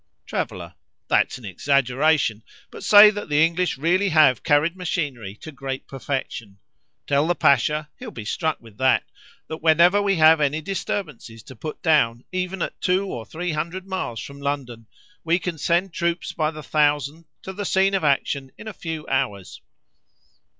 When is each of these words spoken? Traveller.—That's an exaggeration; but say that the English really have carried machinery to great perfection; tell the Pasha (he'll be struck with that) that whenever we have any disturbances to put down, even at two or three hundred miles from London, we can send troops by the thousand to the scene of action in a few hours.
Traveller.—That's 0.25 1.37
an 1.37 1.45
exaggeration; 1.45 2.41
but 2.71 2.83
say 2.83 3.11
that 3.11 3.29
the 3.29 3.45
English 3.45 3.77
really 3.77 4.09
have 4.09 4.41
carried 4.41 4.75
machinery 4.75 5.35
to 5.35 5.51
great 5.51 5.87
perfection; 5.87 6.57
tell 7.05 7.27
the 7.27 7.35
Pasha 7.35 7.87
(he'll 7.99 8.09
be 8.09 8.25
struck 8.25 8.59
with 8.59 8.79
that) 8.79 9.03
that 9.47 9.57
whenever 9.61 10.01
we 10.01 10.15
have 10.15 10.41
any 10.41 10.59
disturbances 10.59 11.43
to 11.43 11.55
put 11.55 11.83
down, 11.83 12.23
even 12.31 12.63
at 12.63 12.81
two 12.81 13.05
or 13.05 13.27
three 13.27 13.51
hundred 13.51 13.85
miles 13.85 14.19
from 14.19 14.41
London, 14.41 14.87
we 15.23 15.37
can 15.37 15.59
send 15.59 15.93
troops 15.93 16.31
by 16.31 16.49
the 16.49 16.63
thousand 16.63 17.25
to 17.43 17.53
the 17.53 17.63
scene 17.63 17.93
of 17.93 18.03
action 18.03 18.51
in 18.57 18.67
a 18.67 18.73
few 18.73 19.05
hours. 19.07 19.61